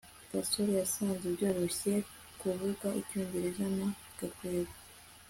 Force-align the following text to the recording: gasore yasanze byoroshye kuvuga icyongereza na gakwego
gasore 0.33 0.71
yasanze 0.81 1.25
byoroshye 1.35 1.93
kuvuga 2.41 2.87
icyongereza 3.01 3.65
na 3.77 3.87
gakwego 4.17 4.75